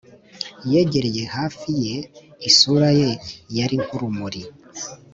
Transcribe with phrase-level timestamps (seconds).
[0.71, 2.33] yegereye hafi yegera!
[2.49, 3.11] isura ye
[3.57, 4.41] yari nk'urumuri!